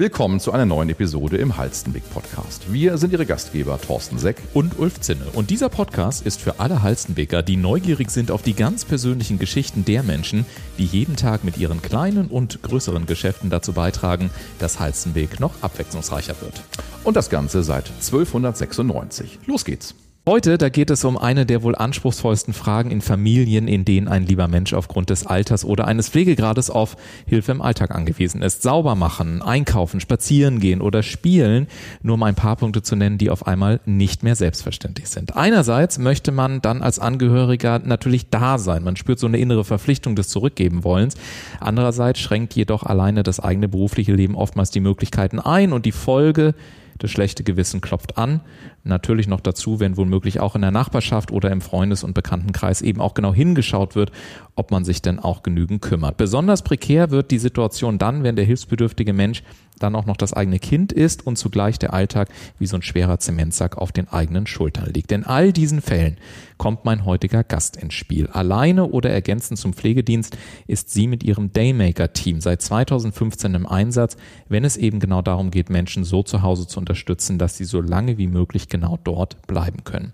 [0.00, 2.72] Willkommen zu einer neuen Episode im Halstenweg Podcast.
[2.72, 5.26] Wir sind Ihre Gastgeber Thorsten Seck und Ulf Zinne.
[5.32, 9.84] Und dieser Podcast ist für alle Halstenweger, die neugierig sind auf die ganz persönlichen Geschichten
[9.84, 10.46] der Menschen,
[10.78, 14.30] die jeden Tag mit ihren kleinen und größeren Geschäften dazu beitragen,
[14.60, 16.62] dass Halstenweg noch abwechslungsreicher wird.
[17.02, 19.40] Und das Ganze seit 1296.
[19.46, 19.96] Los geht's.
[20.28, 24.26] Heute, da geht es um eine der wohl anspruchsvollsten Fragen in Familien, in denen ein
[24.26, 28.60] lieber Mensch aufgrund des Alters oder eines Pflegegrades auf Hilfe im Alltag angewiesen ist.
[28.60, 31.66] Sauber machen, einkaufen, spazieren gehen oder spielen,
[32.02, 35.34] nur um ein paar Punkte zu nennen, die auf einmal nicht mehr selbstverständlich sind.
[35.34, 38.84] Einerseits möchte man dann als Angehöriger natürlich da sein.
[38.84, 41.14] Man spürt so eine innere Verpflichtung des Zurückgeben wollens.
[41.58, 46.54] Andererseits schränkt jedoch alleine das eigene berufliche Leben oftmals die Möglichkeiten ein und die Folge
[46.98, 48.40] das schlechte Gewissen klopft an.
[48.84, 53.00] Natürlich noch dazu, wenn womöglich auch in der Nachbarschaft oder im Freundes- und Bekanntenkreis eben
[53.00, 54.12] auch genau hingeschaut wird,
[54.56, 56.16] ob man sich denn auch genügend kümmert.
[56.16, 59.42] Besonders prekär wird die Situation dann, wenn der hilfsbedürftige Mensch
[59.78, 62.28] dann auch noch das eigene Kind ist und zugleich der Alltag
[62.58, 65.12] wie so ein schwerer Zementsack auf den eigenen Schultern liegt.
[65.12, 66.16] In all diesen Fällen
[66.58, 68.26] kommt mein heutiger Gast ins Spiel.
[68.26, 74.16] Alleine oder ergänzend zum Pflegedienst ist sie mit ihrem Daymaker-Team seit 2015 im Einsatz,
[74.48, 77.80] wenn es eben genau darum geht, Menschen so zu Hause zu unterstützen, dass sie so
[77.80, 80.12] lange wie möglich genau dort bleiben können.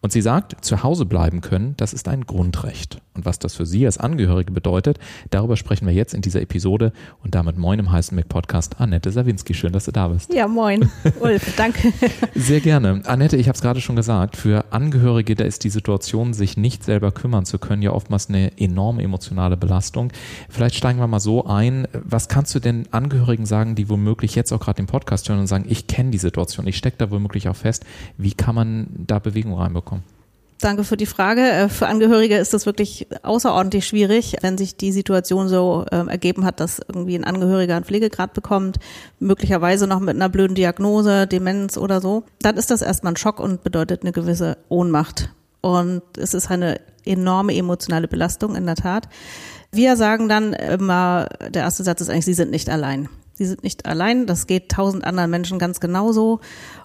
[0.00, 3.00] Und sie sagt, zu Hause bleiben können, das ist ein Grundrecht.
[3.14, 4.98] Und was das für Sie als Angehörige bedeutet,
[5.30, 9.03] darüber sprechen wir jetzt in dieser Episode und damit moin im heißen Mac Podcast Annette
[9.12, 9.54] Sawinski.
[9.54, 10.32] Schön, dass du da bist.
[10.32, 10.90] Ja, moin.
[11.20, 11.92] Ulf, danke.
[12.34, 13.02] Sehr gerne.
[13.04, 16.84] Annette, ich habe es gerade schon gesagt, für Angehörige, da ist die Situation, sich nicht
[16.84, 20.12] selber kümmern zu können, ja oftmals eine enorme emotionale Belastung.
[20.48, 21.86] Vielleicht steigen wir mal so ein.
[21.92, 25.46] Was kannst du denn Angehörigen sagen, die womöglich jetzt auch gerade den Podcast hören und
[25.46, 27.84] sagen, ich kenne die Situation, ich stecke da womöglich auch fest.
[28.16, 30.13] Wie kann man da Bewegung reinbekommen?
[30.64, 31.42] Danke für die Frage.
[31.42, 36.46] Äh, für Angehörige ist das wirklich außerordentlich schwierig, wenn sich die Situation so äh, ergeben
[36.46, 38.78] hat, dass irgendwie ein Angehöriger einen Pflegegrad bekommt,
[39.18, 42.24] möglicherweise noch mit einer blöden Diagnose, Demenz oder so.
[42.40, 45.28] Dann ist das erstmal ein Schock und bedeutet eine gewisse Ohnmacht.
[45.60, 49.10] Und es ist eine enorme emotionale Belastung in der Tat.
[49.70, 53.10] Wir sagen dann immer, der erste Satz ist eigentlich, Sie sind nicht allein.
[53.34, 56.40] Sie sind nicht allein, das geht tausend anderen Menschen ganz genauso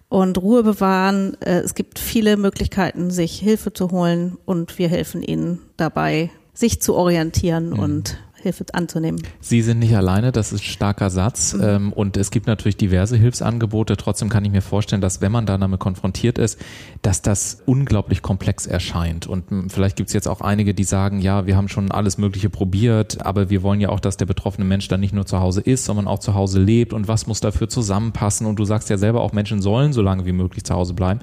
[0.10, 1.38] und Ruhe bewahren.
[1.42, 6.82] Äh, es gibt viele Möglichkeiten, sich Hilfe zu holen und wir helfen ihnen dabei, sich
[6.82, 7.80] zu orientieren mhm.
[7.80, 9.22] und Hilfe anzunehmen.
[9.40, 11.54] Sie sind nicht alleine, das ist ein starker Satz.
[11.54, 11.64] Mhm.
[11.64, 13.98] Ähm, und es gibt natürlich diverse Hilfsangebote.
[13.98, 16.60] Trotzdem kann ich mir vorstellen, dass wenn man da damit konfrontiert ist,
[17.02, 19.28] dass das unglaublich komplex erscheint.
[19.28, 22.18] Und hm, vielleicht gibt es jetzt auch einige, die sagen, ja, wir haben schon alles
[22.18, 25.40] Mögliche probiert, aber wir wollen ja auch, dass der betroffene Mensch dann nicht nur zu
[25.40, 26.94] Hause ist, sondern auch zu Hause lebt.
[26.94, 28.48] Und was muss dafür zusammenpassen?
[28.48, 31.20] Und du sagst ja selber auch, Menschen sollen so lange wie möglich zu Hause bleiben.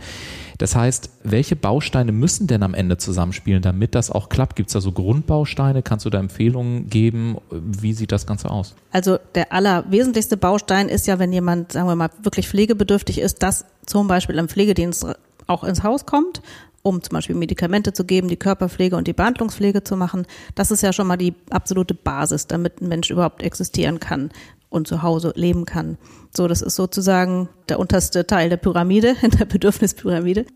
[0.59, 4.57] Das heißt, welche Bausteine müssen denn am Ende zusammenspielen, damit das auch klappt?
[4.57, 5.83] Gibt es da so Grundbausteine?
[5.83, 7.37] Kannst du da Empfehlungen geben?
[7.51, 8.75] Wie sieht das Ganze aus?
[8.93, 13.65] Also der allerwesentlichste Baustein ist ja, wenn jemand, sagen wir mal, wirklich pflegebedürftig ist, dass
[13.85, 15.07] zum Beispiel ein Pflegedienst
[15.47, 16.43] auch ins Haus kommt
[16.87, 20.25] um zum Beispiel Medikamente zu geben, die Körperpflege und die Behandlungspflege zu machen.
[20.55, 24.31] Das ist ja schon mal die absolute Basis, damit ein Mensch überhaupt existieren kann
[24.69, 25.99] und zu Hause leben kann.
[26.37, 30.47] So, das ist sozusagen der unterste Teil der Pyramide, der Bedürfnispyramide.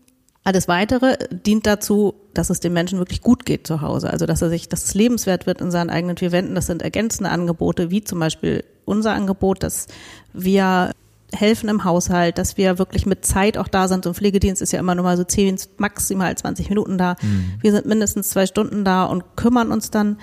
[0.43, 4.09] Alles weitere dient dazu, dass es dem Menschen wirklich gut geht zu Hause.
[4.09, 6.55] Also, dass er sich, dass es lebenswert wird in seinen eigenen vier Wänden.
[6.55, 9.87] Das sind ergänzende Angebote, wie zum Beispiel unser Angebot, dass
[10.33, 10.91] wir
[11.33, 14.03] helfen im Haushalt, dass wir wirklich mit Zeit auch da sind.
[14.03, 17.15] So ein Pflegedienst ist ja immer nur mal so zehn, maximal 20 Minuten da.
[17.21, 17.53] Mhm.
[17.61, 20.17] Wir sind mindestens zwei Stunden da und kümmern uns dann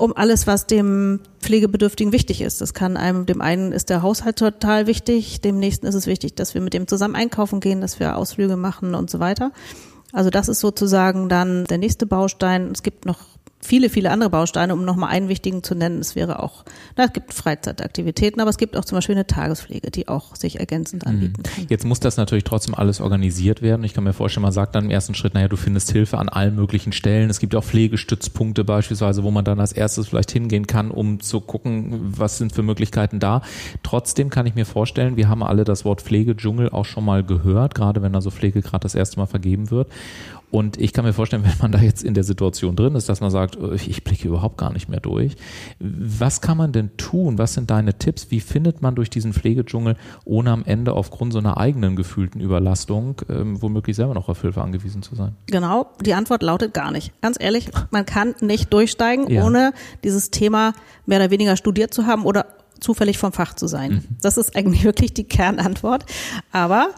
[0.00, 2.60] um alles, was dem Pflegebedürftigen wichtig ist.
[2.60, 6.34] Das kann einem, dem einen ist der Haushalt total wichtig, dem nächsten ist es wichtig,
[6.34, 9.52] dass wir mit dem zusammen einkaufen gehen, dass wir Ausflüge machen und so weiter.
[10.12, 12.70] Also das ist sozusagen dann der nächste Baustein.
[12.72, 13.18] Es gibt noch
[13.60, 16.00] viele, viele andere Bausteine, um nochmal einen wichtigen zu nennen.
[16.00, 16.64] Es wäre auch,
[16.96, 20.58] na, es gibt Freizeitaktivitäten, aber es gibt auch zum Beispiel eine Tagespflege, die auch sich
[20.58, 21.10] ergänzend mhm.
[21.10, 21.66] anbieten kann.
[21.68, 23.84] Jetzt muss das natürlich trotzdem alles organisiert werden.
[23.84, 26.28] Ich kann mir vorstellen, man sagt dann im ersten Schritt, naja, du findest Hilfe an
[26.28, 27.28] allen möglichen Stellen.
[27.28, 31.40] Es gibt auch Pflegestützpunkte beispielsweise, wo man dann als erstes vielleicht hingehen kann, um zu
[31.40, 33.42] gucken, was sind für Möglichkeiten da.
[33.82, 37.74] Trotzdem kann ich mir vorstellen, wir haben alle das Wort Pflegedschungel auch schon mal gehört,
[37.74, 39.88] gerade wenn also Pflege gerade das erste Mal vergeben wird.
[40.50, 43.20] Und ich kann mir vorstellen, wenn man da jetzt in der Situation drin ist, dass
[43.20, 45.36] man sagt, oh, ich blicke überhaupt gar nicht mehr durch.
[45.78, 47.38] Was kann man denn tun?
[47.38, 48.30] Was sind deine Tipps?
[48.30, 53.22] Wie findet man durch diesen Pflegedschungel, ohne am Ende aufgrund so einer eigenen gefühlten Überlastung
[53.28, 55.36] ähm, womöglich selber noch auf Hilfe angewiesen zu sein?
[55.46, 57.12] Genau, die Antwort lautet gar nicht.
[57.20, 59.44] Ganz ehrlich, man kann nicht durchsteigen, ja.
[59.44, 59.72] ohne
[60.04, 60.72] dieses Thema
[61.06, 62.46] mehr oder weniger studiert zu haben oder
[62.80, 63.92] zufällig vom Fach zu sein.
[63.92, 64.16] Mhm.
[64.22, 66.06] Das ist eigentlich wirklich die Kernantwort.
[66.50, 66.88] Aber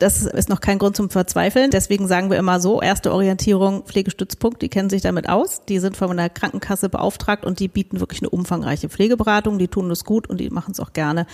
[0.00, 1.70] das ist noch kein Grund zum Verzweifeln.
[1.70, 5.60] Deswegen sagen wir immer so, erste Orientierung, Pflegestützpunkt, die kennen sich damit aus.
[5.68, 9.58] Die sind von der Krankenkasse beauftragt und die bieten wirklich eine umfangreiche Pflegeberatung.
[9.58, 11.26] Die tun das gut und die machen es auch gerne.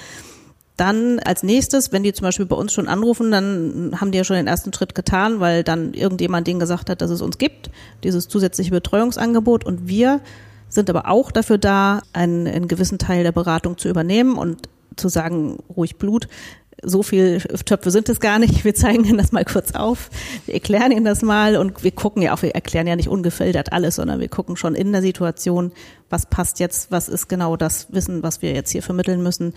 [0.77, 4.25] Dann als nächstes, wenn die zum Beispiel bei uns schon anrufen, dann haben die ja
[4.25, 7.71] schon den ersten Schritt getan, weil dann irgendjemand denen gesagt hat, dass es uns gibt,
[8.03, 9.65] dieses zusätzliche Betreuungsangebot.
[9.65, 10.21] Und wir
[10.69, 15.09] sind aber auch dafür da, einen, einen gewissen Teil der Beratung zu übernehmen und zu
[15.09, 16.27] sagen, ruhig Blut,
[16.83, 18.65] so viel Töpfe sind es gar nicht.
[18.65, 20.11] Wir zeigen Ihnen das mal kurz auf.
[20.45, 23.73] Wir erklären Ihnen das mal und wir gucken ja auch, wir erklären ja nicht ungefiltert
[23.73, 25.73] alles, sondern wir gucken schon in der Situation,
[26.09, 29.55] was passt jetzt, was ist genau das Wissen, was wir jetzt hier vermitteln müssen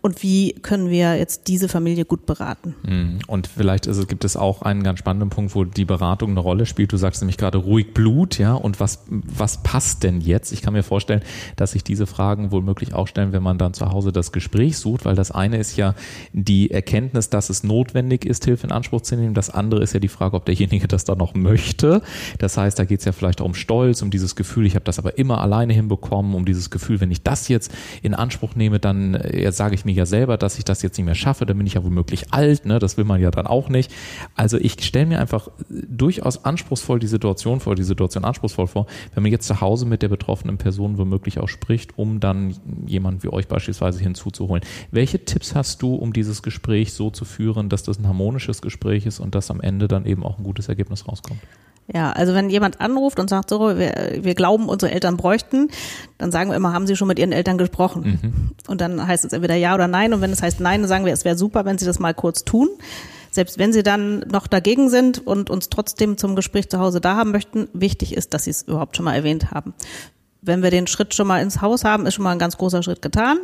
[0.00, 2.74] und wie können wir jetzt diese Familie gut beraten.
[2.82, 3.20] Mhm.
[3.28, 6.66] Und vielleicht ist, gibt es auch einen ganz spannenden Punkt, wo die Beratung eine Rolle
[6.66, 6.92] spielt.
[6.92, 10.52] Du sagst nämlich gerade ruhig Blut, ja, und was, was passt denn jetzt?
[10.52, 11.22] Ich kann mir vorstellen,
[11.54, 14.78] dass sich diese Fragen wohl möglich auch stellen, wenn man dann zu Hause das Gespräch
[14.78, 15.94] sucht, weil das eine ist ja
[16.32, 19.34] die Erkenntnis, dass es notwendig ist, Hilfe in Anspruch zu nehmen.
[19.34, 22.02] Das andere ist ja die Frage, ob derjenige das dann noch möchte.
[22.38, 24.84] Das heißt, da geht es ja vielleicht auch um Stolz, um dieses Gefühl, ich habe
[24.84, 28.54] das aber immer alleine hinbekommen bekommen, um dieses Gefühl, wenn ich das jetzt in Anspruch
[28.54, 31.44] nehme, dann äh, sage ich mir ja selber, dass ich das jetzt nicht mehr schaffe,
[31.44, 32.78] dann bin ich ja womöglich alt, ne?
[32.78, 33.92] das will man ja dann auch nicht.
[34.34, 39.22] Also ich stelle mir einfach durchaus anspruchsvoll die Situation vor, die Situation anspruchsvoll vor, wenn
[39.22, 42.56] man jetzt zu Hause mit der betroffenen Person womöglich auch spricht, um dann
[42.86, 44.64] jemanden wie euch beispielsweise hinzuzuholen.
[44.90, 49.04] Welche Tipps hast du, um dieses Gespräch so zu führen, dass das ein harmonisches Gespräch
[49.04, 51.40] ist und dass am Ende dann eben auch ein gutes Ergebnis rauskommt?
[51.92, 55.68] Ja, also wenn jemand anruft und sagt, so, wir, wir glauben, unsere Eltern bräuchten,
[56.16, 58.18] dann sagen wir immer, haben Sie schon mit Ihren Eltern gesprochen?
[58.22, 58.50] Mhm.
[58.68, 60.14] Und dann heißt es entweder ja oder nein.
[60.14, 62.14] Und wenn es heißt nein, dann sagen wir, es wäre super, wenn Sie das mal
[62.14, 62.68] kurz tun.
[63.30, 67.16] Selbst wenn Sie dann noch dagegen sind und uns trotzdem zum Gespräch zu Hause da
[67.16, 69.74] haben möchten, wichtig ist, dass Sie es überhaupt schon mal erwähnt haben.
[70.40, 72.82] Wenn wir den Schritt schon mal ins Haus haben, ist schon mal ein ganz großer
[72.82, 73.38] Schritt getan.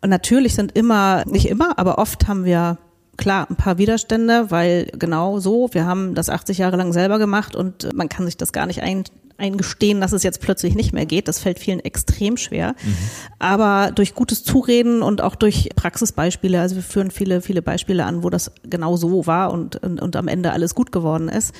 [0.00, 2.78] Und natürlich sind immer, nicht immer, aber oft haben wir
[3.20, 7.54] klar, ein paar Widerstände, weil genau so, wir haben das 80 Jahre lang selber gemacht
[7.54, 9.04] und äh, man kann sich das gar nicht ein,
[9.36, 11.28] eingestehen, dass es jetzt plötzlich nicht mehr geht.
[11.28, 12.74] Das fällt vielen extrem schwer.
[12.82, 12.96] Mhm.
[13.38, 18.22] Aber durch gutes Zureden und auch durch Praxisbeispiele, also wir führen viele, viele Beispiele an,
[18.22, 21.54] wo das genau so war und, und, und am Ende alles gut geworden ist.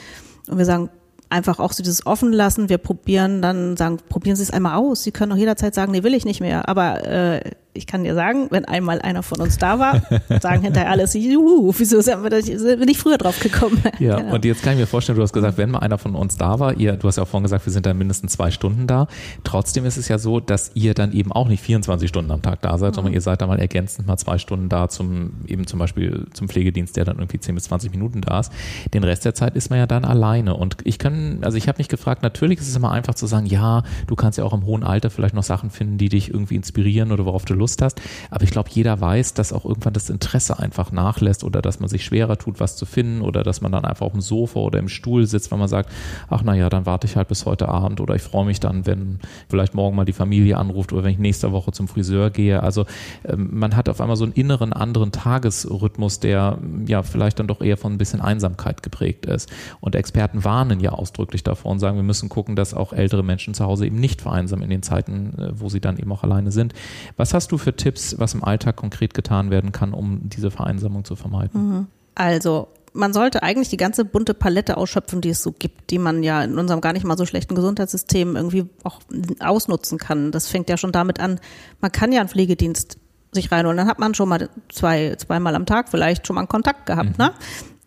[0.49, 0.89] Und wir sagen,
[1.29, 2.71] einfach auch so dieses offen lassen.
[2.71, 5.03] Wir probieren dann, sagen, probieren Sie es einmal aus.
[5.03, 6.69] Sie können auch jederzeit sagen, nee, will ich nicht mehr.
[6.69, 10.03] Aber äh, ich kann dir sagen, wenn einmal einer von uns da war,
[10.41, 13.81] sagen hinterher alles, juhu, wieso sind wir da, sind wir nicht früher drauf gekommen?
[13.99, 14.35] Ja, genau.
[14.35, 16.59] und jetzt kann ich mir vorstellen, du hast gesagt, wenn mal einer von uns da
[16.59, 19.07] war, ihr, du hast ja auch vorhin gesagt, wir sind dann mindestens zwei Stunden da.
[19.45, 22.61] Trotzdem ist es ja so, dass ihr dann eben auch nicht 24 Stunden am Tag
[22.63, 22.95] da seid, mhm.
[22.97, 26.49] sondern ihr seid da mal ergänzend mal zwei Stunden da zum, eben zum Beispiel zum
[26.49, 28.53] Pflegedienst, der dann irgendwie 10 bis 20 Minuten da ist.
[28.95, 30.57] Den Rest der Zeit ist man ja dann alleine.
[30.57, 33.47] Und ich kann, also ich habe mich gefragt, natürlich ist es immer einfach zu sagen,
[33.47, 36.57] ja, du kannst ja auch im hohen Alter vielleicht noch Sachen finden, die dich irgendwie
[36.57, 38.01] inspirieren oder worauf du Lust hast.
[38.31, 41.89] Aber ich glaube, jeder weiß, dass auch irgendwann das Interesse einfach nachlässt oder dass man
[41.89, 44.79] sich schwerer tut, was zu finden oder dass man dann einfach auf dem Sofa oder
[44.79, 45.91] im Stuhl sitzt, weil man sagt,
[46.29, 49.21] ach naja, dann warte ich halt bis heute Abend oder ich freue mich dann, wenn
[49.49, 52.63] vielleicht morgen mal die Familie anruft oder wenn ich nächste Woche zum Friseur gehe.
[52.63, 52.87] Also
[53.25, 57.61] ähm, man hat auf einmal so einen inneren anderen Tagesrhythmus, der ja vielleicht dann doch
[57.61, 59.51] eher von ein bisschen Einsamkeit geprägt ist.
[59.81, 63.55] Und Experten warnen ja ausdrücklich davor und sagen, wir müssen gucken, dass auch ältere Menschen
[63.55, 66.51] zu Hause eben nicht vereinsamen in den Zeiten, äh, wo sie dann eben auch alleine
[66.51, 66.75] sind.
[67.17, 68.19] Was hast du für Tipps?
[68.19, 71.69] Was im Alltag konkret getan werden kann, um diese Vereinsamung zu vermeiden?
[71.69, 71.87] Mhm.
[72.15, 76.23] Also man sollte eigentlich die ganze bunte Palette ausschöpfen, die es so gibt, die man
[76.23, 79.01] ja in unserem gar nicht mal so schlechten Gesundheitssystem irgendwie auch
[79.39, 80.33] ausnutzen kann.
[80.33, 81.41] Das fängt ja schon damit an,
[81.81, 82.99] man kann ja einen Pflegedienst
[83.33, 86.41] sich rein und dann hat man schon mal zwei, zweimal am Tag vielleicht schon mal
[86.41, 87.25] einen Kontakt gehabt, mhm.
[87.25, 87.33] ne?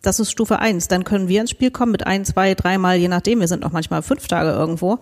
[0.00, 0.86] Das ist Stufe eins.
[0.86, 3.40] Dann können wir ins Spiel kommen mit ein, zwei, dreimal, je nachdem.
[3.40, 4.98] Wir sind auch manchmal fünf Tage irgendwo.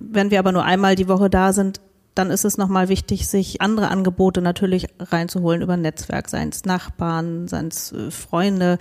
[0.00, 1.80] Wenn wir aber nur einmal die Woche da sind,
[2.14, 7.48] dann ist es nochmal wichtig, sich andere Angebote natürlich reinzuholen über Netzwerk, seien es Nachbarn,
[7.48, 8.78] seien es äh, Freunde,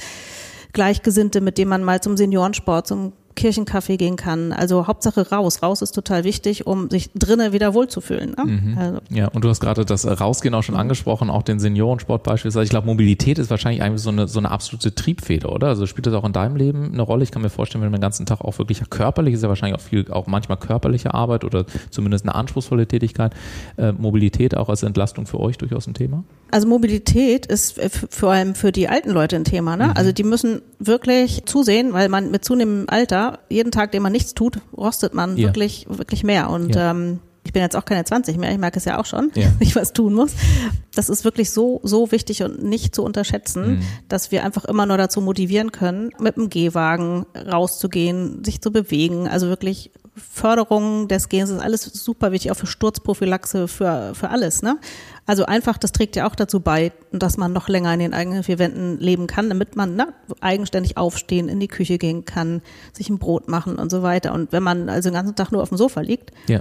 [0.73, 4.51] Gleichgesinnte, mit denen man mal zum Seniorensport, zum Kirchencafé gehen kann.
[4.51, 5.63] Also Hauptsache raus.
[5.63, 8.35] Raus ist total wichtig, um sich drinnen wieder wohlzufühlen.
[8.37, 8.45] Ne?
[8.45, 8.77] Mhm.
[8.77, 8.99] Also.
[9.09, 12.63] Ja, und du hast gerade das Rausgehen auch schon angesprochen, auch den Seniorensport beispielsweise.
[12.63, 15.67] Ich glaube, Mobilität ist wahrscheinlich eigentlich so eine, so eine absolute Triebfeder, oder?
[15.67, 17.23] Also spielt das auch in deinem Leben eine Rolle?
[17.23, 19.79] Ich kann mir vorstellen, wenn man den ganzen Tag auch wirklich körperlich ist ja wahrscheinlich
[19.79, 23.33] auch viel, auch manchmal körperliche Arbeit oder zumindest eine anspruchsvolle Tätigkeit.
[23.77, 26.23] Äh, Mobilität auch als Entlastung für euch durchaus ein Thema?
[26.51, 29.77] Also Mobilität ist vor allem für die alten Leute ein Thema.
[29.77, 29.87] Ne?
[29.87, 29.93] Mhm.
[29.95, 33.18] Also die müssen wirklich zusehen, weil man mit zunehmendem Alter,
[33.49, 35.47] jeden Tag, den man nichts tut, rostet man ja.
[35.47, 36.49] wirklich, wirklich mehr.
[36.49, 39.31] Und ähm, ich bin jetzt auch keine 20 mehr, ich merke es ja auch schon,
[39.33, 39.47] ja.
[39.59, 40.33] ich was tun muss.
[40.93, 43.81] Das ist wirklich so, so wichtig und nicht zu unterschätzen, mhm.
[44.07, 49.27] dass wir einfach immer nur dazu motivieren können, mit dem Gehwagen rauszugehen, sich zu bewegen,
[49.27, 54.61] also wirklich Förderung des Gens ist alles super wichtig, auch für Sturzprophylaxe, für, für alles.
[54.61, 54.77] Ne?
[55.25, 58.43] Also einfach, das trägt ja auch dazu bei, dass man noch länger in den eigenen
[58.43, 62.61] vier Wänden leben kann, damit man ne, eigenständig aufstehen, in die Küche gehen kann,
[62.93, 64.33] sich ein Brot machen und so weiter.
[64.33, 66.59] Und wenn man also den ganzen Tag nur auf dem Sofa liegt, ja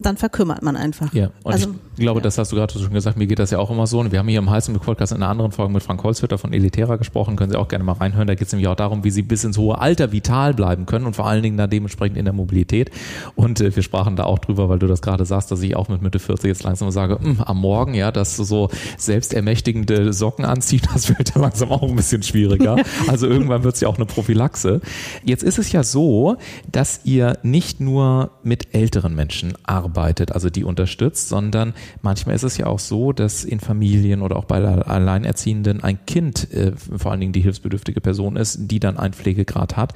[0.00, 1.12] dann verkümmert man einfach.
[1.14, 2.24] Ja, und also, ich glaube, ja.
[2.24, 4.00] das hast du gerade schon gesagt, mir geht das ja auch immer so.
[4.00, 6.52] Und wir haben hier im Heißen Podcast in einer anderen Folge mit Frank Holzhütter von
[6.52, 8.26] Elitera gesprochen, können Sie auch gerne mal reinhören.
[8.26, 11.06] Da geht es nämlich auch darum, wie Sie bis ins hohe Alter vital bleiben können
[11.06, 12.90] und vor allen Dingen dann dementsprechend in der Mobilität.
[13.36, 15.88] Und äh, wir sprachen da auch drüber, weil du das gerade sagst, dass ich auch
[15.88, 20.44] mit Mitte 40 jetzt langsam sage, mh, am Morgen, ja, dass du so selbstermächtigende Socken
[20.44, 22.76] anziehen, das wird ja langsam auch ein bisschen schwieriger.
[23.06, 24.80] Also irgendwann wird es ja auch eine Prophylaxe.
[25.24, 26.36] Jetzt ist es ja so,
[26.70, 32.56] dass ihr nicht nur mit älteren Menschen arbeitet, also die unterstützt, sondern manchmal ist es
[32.56, 37.20] ja auch so, dass in Familien oder auch bei Alleinerziehenden ein Kind, äh, vor allen
[37.20, 39.94] Dingen die hilfsbedürftige Person ist, die dann einen Pflegegrad hat.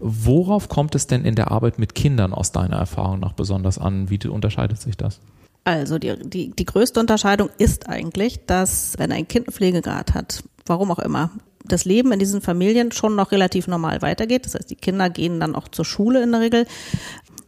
[0.00, 4.10] Worauf kommt es denn in der Arbeit mit Kindern aus deiner Erfahrung nach besonders an?
[4.10, 5.20] Wie unterscheidet sich das?
[5.64, 10.44] Also die, die, die größte Unterscheidung ist eigentlich, dass wenn ein Kind einen Pflegegrad hat,
[10.66, 11.30] warum auch immer,
[11.64, 14.44] das Leben in diesen Familien schon noch relativ normal weitergeht.
[14.44, 16.66] Das heißt, die Kinder gehen dann auch zur Schule in der Regel.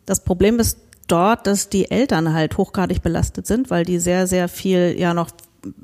[0.07, 4.49] Das Problem ist dort, dass die Eltern halt hochgradig belastet sind, weil die sehr, sehr
[4.49, 5.31] viel ja noch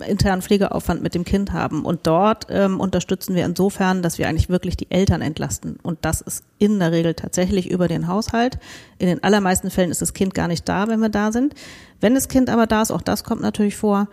[0.07, 1.85] internen Pflegeaufwand mit dem Kind haben.
[1.85, 5.79] Und dort ähm, unterstützen wir insofern, dass wir eigentlich wirklich die Eltern entlasten.
[5.83, 8.59] Und das ist in der Regel tatsächlich über den Haushalt.
[8.99, 11.55] In den allermeisten Fällen ist das Kind gar nicht da, wenn wir da sind.
[12.01, 14.09] Wenn das Kind aber da ist, auch das kommt natürlich vor,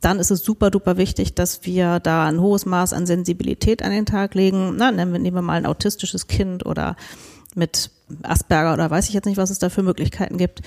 [0.00, 3.90] dann ist es super duper wichtig, dass wir da ein hohes Maß an Sensibilität an
[3.90, 4.74] den Tag legen.
[4.76, 6.96] Na, nehmen wir, mal ein autistisches Kind oder
[7.56, 7.90] mit
[8.22, 10.62] Asperger oder weiß ich jetzt nicht, was es da für Möglichkeiten gibt,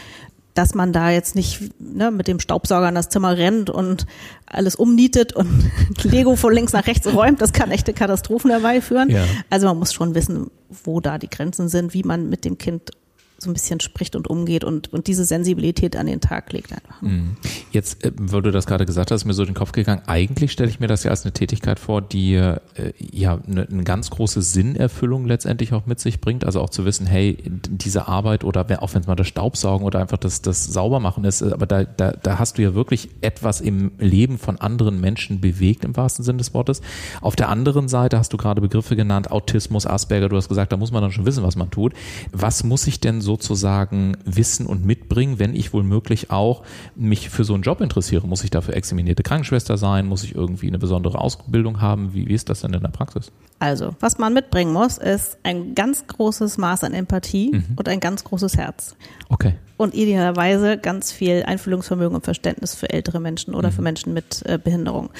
[0.53, 4.05] dass man da jetzt nicht ne, mit dem Staubsauger in das Zimmer rennt und
[4.45, 5.69] alles umnietet und
[6.03, 7.41] Lego von links nach rechts räumt.
[7.41, 9.09] Das kann echte Katastrophen herbeiführen.
[9.09, 9.23] Ja.
[9.49, 10.51] Also man muss schon wissen,
[10.83, 12.91] wo da die Grenzen sind, wie man mit dem Kind
[13.39, 17.01] so ein bisschen spricht und umgeht und, und diese Sensibilität an den Tag legt einfach.
[17.01, 17.37] Mhm.
[17.71, 20.01] Jetzt, äh, weil du das gerade gesagt hast, ist mir so in den Kopf gegangen,
[20.07, 22.59] eigentlich stelle ich mir das ja als eine Tätigkeit vor, die äh,
[22.99, 26.45] ja eine, eine ganz große Sinnerfüllung letztendlich auch mit sich bringt.
[26.45, 27.37] Also auch zu wissen, hey,
[27.69, 31.41] diese Arbeit oder auch wenn es mal das Staubsaugen oder einfach das, das Saubermachen ist,
[31.41, 35.85] aber da, da, da hast du ja wirklich etwas im Leben von anderen Menschen bewegt,
[35.85, 36.81] im wahrsten Sinne des Wortes.
[37.21, 40.77] Auf der anderen Seite hast du gerade Begriffe genannt, Autismus, Asperger, du hast gesagt, da
[40.77, 41.93] muss man dann schon wissen, was man tut.
[42.31, 46.63] Was muss ich denn so sozusagen wissen und mitbringen, wenn ich wohl möglich auch
[46.95, 48.25] mich für so einen Job interessiere?
[48.25, 50.07] Muss ich dafür examinierte Krankenschwester sein?
[50.07, 52.15] Muss ich irgendwie eine besondere Ausbildung haben?
[52.15, 53.31] Wie, wie ist das denn in der Praxis?
[53.59, 57.75] Also, was man mitbringen muss, ist ein ganz großes Maß an Empathie mhm.
[57.75, 58.95] und ein ganz großes Herz.
[59.29, 59.53] Okay.
[59.77, 63.73] Und idealerweise ganz viel Einfühlungsvermögen und Verständnis für ältere Menschen oder mhm.
[63.73, 65.11] für Menschen mit äh, Behinderung.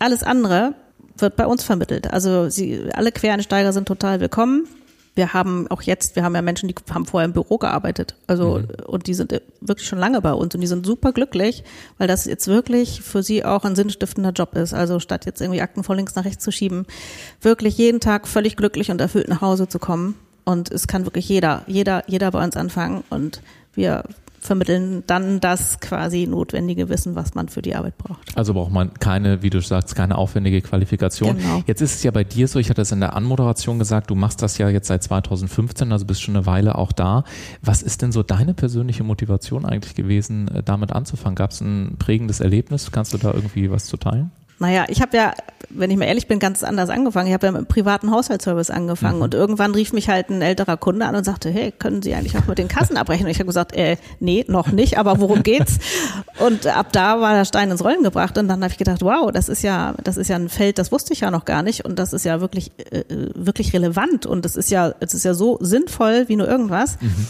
[0.00, 0.74] Alles andere
[1.16, 2.12] wird bei uns vermittelt.
[2.12, 4.66] Also sie, alle Quereinsteiger sind total willkommen
[5.18, 8.14] wir haben auch jetzt, wir haben ja Menschen, die haben vorher im Büro gearbeitet.
[8.28, 8.68] Also, mhm.
[8.86, 11.64] und die sind wirklich schon lange bei uns und die sind super glücklich,
[11.98, 14.72] weil das jetzt wirklich für sie auch ein sinnstiftender Job ist.
[14.72, 16.86] Also, statt jetzt irgendwie Akten von links nach rechts zu schieben,
[17.42, 20.14] wirklich jeden Tag völlig glücklich und erfüllt nach Hause zu kommen.
[20.44, 23.42] Und es kann wirklich jeder, jeder, jeder bei uns anfangen und
[23.74, 24.04] wir
[24.40, 28.36] vermitteln dann das quasi notwendige Wissen, was man für die Arbeit braucht.
[28.36, 31.36] Also braucht man keine, wie du sagst, keine aufwendige Qualifikation.
[31.36, 31.62] Genau.
[31.66, 34.14] Jetzt ist es ja bei dir so, ich hatte es in der Anmoderation gesagt, du
[34.14, 37.24] machst das ja jetzt seit 2015, also bist schon eine Weile auch da.
[37.62, 41.34] Was ist denn so deine persönliche Motivation eigentlich gewesen, äh, damit anzufangen?
[41.34, 42.90] Gab es ein prägendes Erlebnis?
[42.92, 44.30] Kannst du da irgendwie was zu teilen?
[44.60, 45.34] Naja, ich habe ja,
[45.70, 47.28] wenn ich mal ehrlich bin, ganz anders angefangen.
[47.28, 49.22] Ich habe ja mit einem privaten Haushaltsservice angefangen mhm.
[49.22, 52.36] und irgendwann rief mich halt ein älterer Kunde an und sagte, hey, können Sie eigentlich
[52.36, 53.26] auch mit den Kassen abbrechen?
[53.26, 55.78] Und ich habe gesagt, äh, nee, noch nicht, aber worum geht's?
[56.38, 59.32] Und ab da war der Stein ins Rollen gebracht und dann habe ich gedacht, wow,
[59.32, 61.84] das ist ja, das ist ja ein Feld, das wusste ich ja noch gar nicht
[61.84, 63.02] und das ist ja wirklich, äh,
[63.34, 66.96] wirklich relevant und es ist ja, es ist ja so sinnvoll wie nur irgendwas.
[67.00, 67.26] Mhm.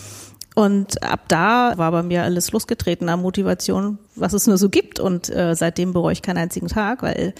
[0.58, 4.98] Und ab da war bei mir alles losgetreten an Motivation, was es nur so gibt.
[4.98, 7.32] Und äh, seitdem bereue ich keinen einzigen Tag, weil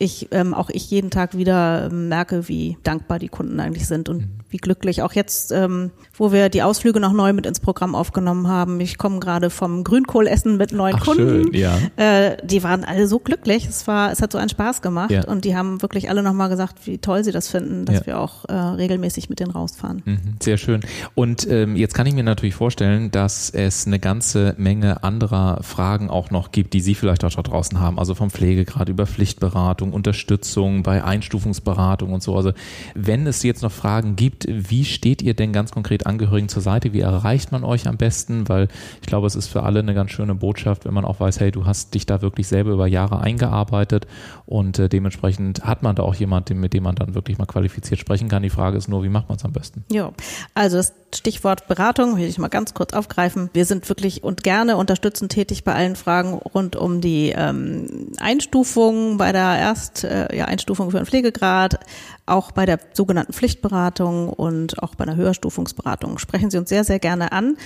[0.00, 4.22] ich ähm, auch ich jeden Tag wieder merke, wie dankbar die Kunden eigentlich sind und
[4.22, 5.02] mhm wie glücklich.
[5.02, 8.80] Auch jetzt, ähm, wo wir die Ausflüge noch neu mit ins Programm aufgenommen haben.
[8.80, 11.44] Ich komme gerade vom Grünkohlessen mit neuen Ach, Kunden.
[11.44, 11.78] Schön, ja.
[11.96, 13.66] Äh, die waren alle so glücklich.
[13.66, 15.24] Es war, es hat so einen Spaß gemacht ja.
[15.24, 18.06] und die haben wirklich alle nochmal gesagt, wie toll sie das finden, dass ja.
[18.06, 20.02] wir auch äh, regelmäßig mit denen rausfahren.
[20.04, 20.80] Mhm, sehr schön.
[21.14, 26.10] Und ähm, jetzt kann ich mir natürlich vorstellen, dass es eine ganze Menge anderer Fragen
[26.10, 27.98] auch noch gibt, die Sie vielleicht auch da draußen haben.
[27.98, 32.36] Also vom Pflegegrad über Pflichtberatung, Unterstützung bei Einstufungsberatung und so.
[32.36, 32.52] Also
[32.94, 34.46] wenn es jetzt noch Fragen gibt.
[34.48, 36.92] Wie steht ihr denn ganz konkret Angehörigen zur Seite?
[36.92, 38.48] Wie erreicht man euch am besten?
[38.48, 38.68] Weil
[39.00, 41.50] ich glaube, es ist für alle eine ganz schöne Botschaft, wenn man auch weiß, hey,
[41.50, 44.06] du hast dich da wirklich selber über Jahre eingearbeitet
[44.46, 47.98] und äh, dementsprechend hat man da auch jemanden, mit dem man dann wirklich mal qualifiziert
[47.98, 48.42] sprechen kann.
[48.42, 49.84] Die Frage ist nur, wie macht man es am besten?
[49.90, 50.12] Ja,
[50.54, 53.50] also das Stichwort Beratung will ich mal ganz kurz aufgreifen.
[53.52, 59.16] Wir sind wirklich und gerne unterstützend tätig bei allen Fragen rund um die ähm, Einstufung
[59.16, 59.42] bei der
[59.80, 61.80] Erst, äh, ja, Einstufung für einen Pflegegrad,
[62.26, 66.18] auch bei der sogenannten Pflichtberatung und auch bei einer Höherstufungsberatung.
[66.18, 67.56] Sprechen Sie uns sehr, sehr gerne an.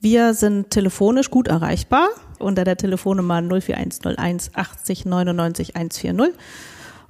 [0.00, 2.06] Wir sind telefonisch gut erreichbar
[2.38, 6.34] unter der Telefonnummer 04101 80 99 140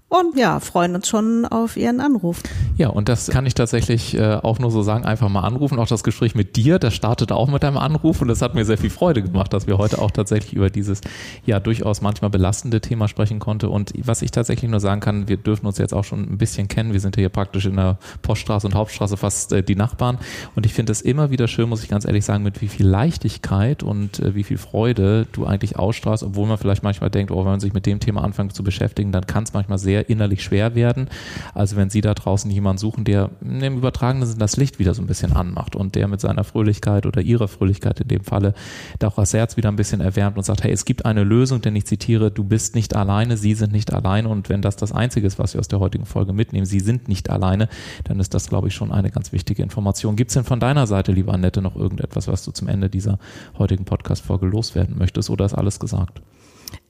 [0.08, 2.40] und ja, freuen uns schon auf Ihren Anruf.
[2.76, 5.80] Ja, und das kann ich tatsächlich äh, auch nur so sagen, einfach mal anrufen.
[5.80, 8.64] Auch das Gespräch mit dir, das startete auch mit einem Anruf und das hat mir
[8.64, 11.00] sehr viel Freude gemacht, dass wir heute auch tatsächlich über dieses
[11.44, 13.68] ja durchaus manchmal belastende Thema sprechen konnte.
[13.68, 16.68] Und was ich tatsächlich nur sagen kann, wir dürfen uns jetzt auch schon ein bisschen
[16.68, 16.92] kennen.
[16.92, 20.18] Wir sind hier praktisch in der Poststraße und Hauptstraße fast äh, die Nachbarn.
[20.54, 22.86] Und ich finde es immer wieder schön, muss ich ganz ehrlich sagen, mit wie viel
[22.86, 27.38] Leichtigkeit und äh, wie viel Freude du eigentlich ausstrahlst, obwohl man vielleicht manchmal denkt, oh,
[27.38, 30.10] wenn man sich mit dem Thema anfängt zu beschäftigen, dann kann es manchmal sehr sehr
[30.10, 31.08] innerlich schwer werden.
[31.54, 35.02] Also wenn Sie da draußen jemanden suchen, der im übertragenen Sinn das Licht wieder so
[35.02, 38.52] ein bisschen anmacht und der mit seiner Fröhlichkeit oder ihrer Fröhlichkeit in dem Falle
[38.98, 41.62] da auch das Herz wieder ein bisschen erwärmt und sagt, hey, es gibt eine Lösung,
[41.62, 44.92] denn ich zitiere, du bist nicht alleine, Sie sind nicht alleine und wenn das das
[44.92, 47.68] Einzige ist, was wir aus der heutigen Folge mitnehmen, Sie sind nicht alleine,
[48.04, 50.16] dann ist das, glaube ich, schon eine ganz wichtige Information.
[50.16, 53.18] Gibt es denn von deiner Seite, lieber Annette, noch irgendetwas, was du zum Ende dieser
[53.56, 56.20] heutigen Podcast-Folge loswerden möchtest oder ist alles gesagt?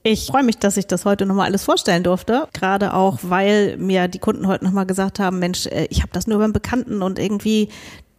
[0.08, 2.46] Ich freue mich, dass ich das heute nochmal alles vorstellen durfte.
[2.52, 6.28] Gerade auch, weil mir die Kunden heute nochmal gesagt haben, Mensch, äh, ich habe das
[6.28, 7.70] nur beim Bekannten und irgendwie,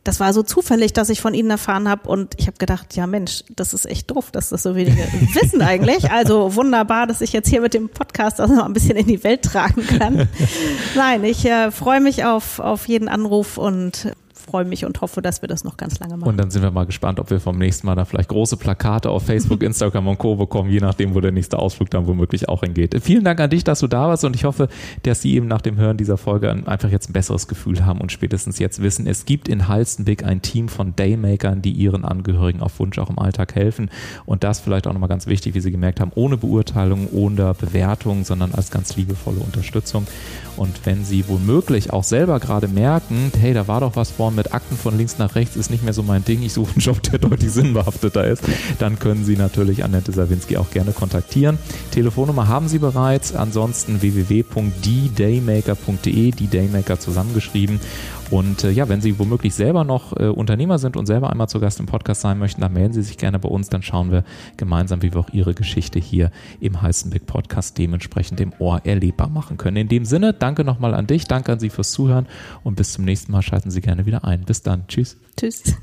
[0.03, 3.07] das war so zufällig, dass ich von Ihnen erfahren habe und ich habe gedacht, ja
[3.07, 4.97] Mensch, das ist echt doof, dass das so wenige
[5.33, 6.11] wissen eigentlich.
[6.11, 9.23] Also wunderbar, dass ich jetzt hier mit dem Podcast das noch ein bisschen in die
[9.23, 10.27] Welt tragen kann.
[10.95, 14.11] Nein, ich äh, freue mich auf, auf jeden Anruf und
[14.47, 16.29] freue mich und hoffe, dass wir das noch ganz lange machen.
[16.29, 19.09] Und dann sind wir mal gespannt, ob wir vom nächsten Mal da vielleicht große Plakate
[19.09, 20.35] auf Facebook, Instagram und Co.
[20.35, 22.95] bekommen, je nachdem, wo der nächste Ausflug dann womöglich auch hingeht.
[23.01, 24.69] Vielen Dank an dich, dass du da warst und ich hoffe,
[25.03, 28.11] dass Sie eben nach dem Hören dieser Folge einfach jetzt ein besseres Gefühl haben und
[28.11, 32.79] spätestens jetzt wissen, es gibt in Halstenbeck ein Team von Daymakern, die ihren Angehörigen auf
[32.79, 33.89] Wunsch auch im Alltag helfen
[34.25, 38.23] und das vielleicht auch nochmal ganz wichtig, wie Sie gemerkt haben, ohne Beurteilung, ohne Bewertung,
[38.23, 40.07] sondern als ganz liebevolle Unterstützung.
[40.55, 44.53] Und wenn Sie womöglich auch selber gerade merken, hey, da war doch was vor mit
[44.53, 47.03] Akten von links nach rechts, ist nicht mehr so mein Ding, ich suche einen Job,
[47.03, 48.43] der deutlich sinnbehafteter ist,
[48.79, 51.57] dann können Sie natürlich Annette Sawinski auch gerne kontaktieren.
[51.91, 57.81] Telefonnummer haben Sie bereits, ansonsten www.didaymaker.de, die Daymaker zusammengeschrieben.
[58.29, 61.59] Und äh, ja, wenn Sie womöglich selber noch äh, Unternehmer sind und selber einmal zu
[61.59, 63.69] Gast im Podcast sein möchten, dann melden Sie sich gerne bei uns.
[63.69, 64.23] Dann schauen wir
[64.57, 69.57] gemeinsam, wie wir auch Ihre Geschichte hier im Heißenblick Podcast dementsprechend im Ohr erlebbar machen
[69.57, 69.77] können.
[69.77, 72.27] In dem Sinne, danke nochmal an dich, danke an Sie fürs Zuhören
[72.63, 74.43] und bis zum nächsten Mal schalten Sie gerne wieder ein.
[74.43, 74.87] Bis dann.
[74.87, 75.17] Tschüss.
[75.37, 75.77] Tschüss.